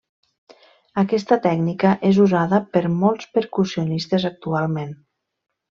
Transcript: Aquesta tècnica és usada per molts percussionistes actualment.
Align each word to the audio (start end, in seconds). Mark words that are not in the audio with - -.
Aquesta 1.01 1.37
tècnica 1.43 1.91
és 2.11 2.21
usada 2.25 2.63
per 2.77 2.83
molts 3.05 3.29
percussionistes 3.39 4.27
actualment. 4.35 4.99